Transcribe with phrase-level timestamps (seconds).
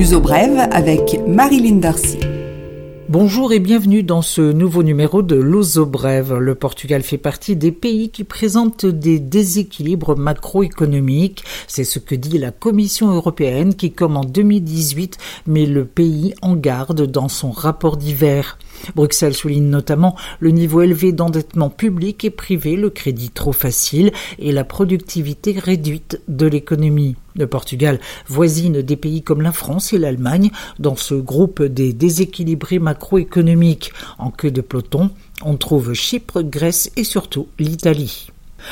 [0.00, 2.16] L'uso brève avec Marilyn Darcy.
[3.10, 6.38] Bonjour et bienvenue dans ce nouveau numéro de Luso Brève.
[6.38, 11.44] Le Portugal fait partie des pays qui présentent des déséquilibres macroéconomiques.
[11.66, 16.56] C'est ce que dit la Commission européenne qui, comme en 2018, met le pays en
[16.56, 18.58] garde dans son rapport d'hiver.
[18.94, 24.52] Bruxelles souligne notamment le niveau élevé d'endettement public et privé, le crédit trop facile et
[24.52, 27.16] la productivité réduite de l'économie.
[27.36, 32.78] Le Portugal voisine des pays comme la France et l'Allemagne dans ce groupe des déséquilibrés
[32.78, 33.92] macroéconomiques.
[34.18, 35.10] En queue de peloton,
[35.42, 38.28] on trouve Chypre, Grèce et surtout l'Italie.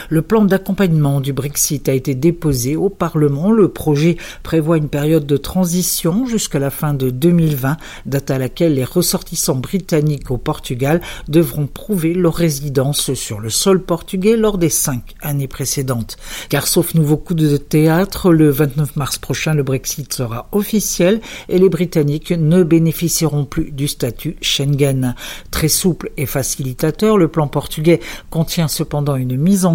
[0.09, 3.51] Le plan d'accompagnement du Brexit a été déposé au Parlement.
[3.51, 8.75] Le projet prévoit une période de transition jusqu'à la fin de 2020, date à laquelle
[8.75, 14.69] les ressortissants britanniques au Portugal devront prouver leur résidence sur le sol portugais lors des
[14.69, 16.17] cinq années précédentes.
[16.49, 21.59] Car sauf nouveau coup de théâtre, le 29 mars prochain, le Brexit sera officiel et
[21.59, 25.15] les Britanniques ne bénéficieront plus du statut Schengen.
[25.51, 29.75] Très souple et facilitateur, le plan portugais contient cependant une mise en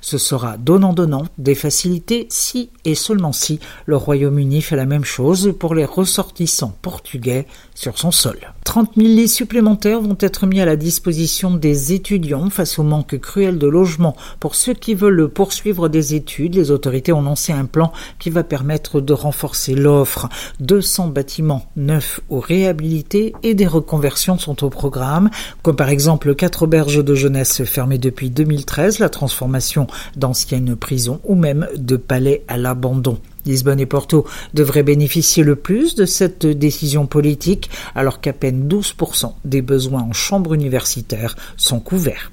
[0.00, 5.54] ce sera donnant-donnant, des facilités si et seulement si le Royaume-Uni fait la même chose
[5.58, 8.38] pour les ressortissants portugais sur son sol.
[8.68, 13.18] 30 000 lits supplémentaires vont être mis à la disposition des étudiants face au manque
[13.18, 14.14] cruel de logements.
[14.40, 18.44] Pour ceux qui veulent poursuivre des études, les autorités ont lancé un plan qui va
[18.44, 20.28] permettre de renforcer l'offre.
[20.60, 25.30] 200 bâtiments neufs ou réhabilités et des reconversions sont au programme,
[25.62, 31.36] comme par exemple quatre auberges de jeunesse fermées depuis 2013, la transformation d'anciennes prisons ou
[31.36, 33.16] même de palais à l'abandon.
[33.48, 39.32] Lisbonne et Porto devraient bénéficier le plus de cette décision politique alors qu'à peine 12%
[39.44, 42.30] des besoins en chambre universitaire sont couverts.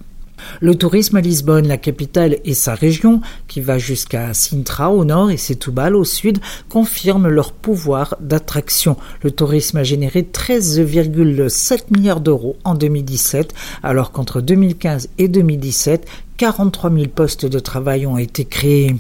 [0.60, 5.32] Le tourisme à Lisbonne, la capitale et sa région, qui va jusqu'à Sintra au nord
[5.32, 8.98] et Setúbal au sud, confirment leur pouvoir d'attraction.
[9.24, 13.54] Le tourisme a généré 13,7 milliards d'euros en 2017,
[13.84, 16.06] alors qu'entre 2015 et 2017,
[16.38, 18.96] 43 000 postes de travail ont été créés.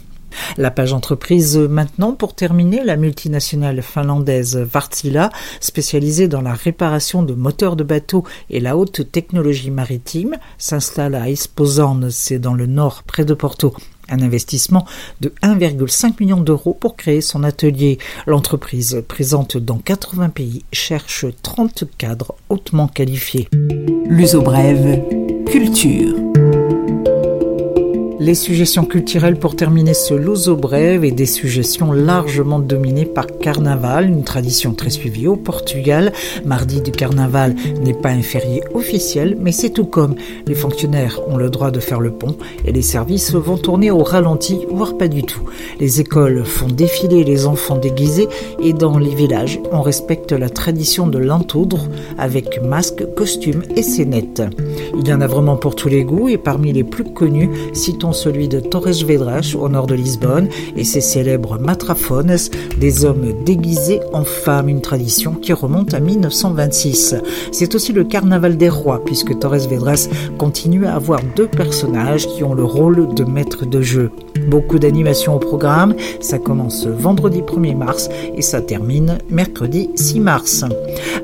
[0.57, 5.29] La page entreprise maintenant pour terminer, la multinationale finlandaise Vartila,
[5.59, 11.29] spécialisée dans la réparation de moteurs de bateaux et la haute technologie maritime, s'installe à
[11.29, 13.73] Esposane, c'est dans le nord près de Porto.
[14.09, 14.85] Un investissement
[15.21, 17.97] de 1,5 million d'euros pour créer son atelier.
[18.27, 23.49] L'entreprise, présente dans 80 pays, cherche 30 cadres hautement qualifiés.
[24.07, 25.01] L'uso brève,
[25.47, 26.34] culture.
[28.25, 34.09] Les suggestions culturelles pour terminer ce Luso brève et des suggestions largement dominées par Carnaval,
[34.09, 36.11] une tradition très suivie au Portugal.
[36.43, 37.53] Mardi du Carnaval
[37.83, 40.15] n'est pas un férié officiel, mais c'est tout comme.
[40.47, 42.35] Les fonctionnaires ont le droit de faire le pont
[42.65, 45.43] et les services vont tourner au ralenti, voire pas du tout.
[45.79, 48.27] Les écoles font défiler les enfants déguisés
[48.59, 51.87] et dans les villages, on respecte la tradition de l'entoudre
[52.17, 54.41] avec masque, costume et scénette.
[54.99, 58.14] Il y en a vraiment pour tous les goûts et parmi les plus connus, citons
[58.15, 62.35] celui de Torres Vedras au nord de Lisbonne et ses célèbres matrafones,
[62.79, 67.15] des hommes déguisés en femmes, une tradition qui remonte à 1926.
[67.51, 72.43] C'est aussi le carnaval des rois puisque Torres Vedras continue à avoir deux personnages qui
[72.43, 74.11] ont le rôle de maître de jeu.
[74.47, 80.65] Beaucoup d'animations au programme, ça commence vendredi 1er mars et ça termine mercredi 6 mars.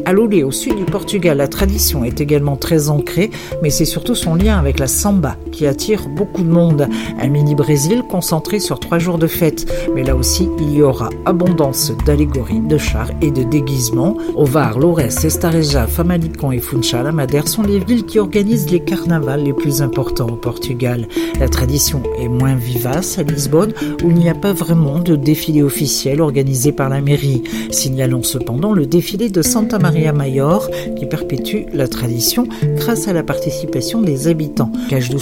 [0.05, 3.29] À Loulé, au sud du Portugal, la tradition est également très ancrée,
[3.61, 6.87] mais c'est surtout son lien avec la samba qui attire beaucoup de monde.
[7.19, 11.91] Un mini-Brésil concentré sur trois jours de fête, mais là aussi il y aura abondance
[12.05, 14.17] d'allégories, de chars et de déguisements.
[14.35, 19.53] Ovar, Lourès, Estareja, Famalicão et Funchal Madère sont les villes qui organisent les carnavals les
[19.53, 21.07] plus importants au Portugal.
[21.39, 23.73] La tradition est moins vivace à Lisbonne
[24.03, 27.43] où il n'y a pas vraiment de défilé officiel organisé par la mairie.
[27.71, 33.23] Signalons cependant le défilé de Santa Maria Maior qui perpétue la tradition grâce à la
[33.23, 34.71] participation des habitants.
[34.89, 35.17] Cage du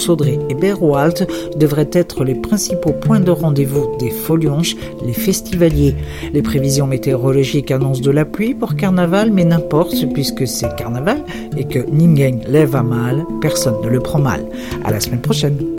[0.50, 1.28] et Berroalt
[1.58, 4.76] devraient être les principaux points de rendez-vous des folianges,
[5.06, 5.96] les festivaliers.
[6.34, 11.24] Les prévisions météorologiques annoncent de la pluie pour carnaval, mais n'importe puisque c'est carnaval
[11.58, 14.46] et que Ningen lève à mal, personne ne le prend mal.
[14.84, 15.79] À la semaine prochaine.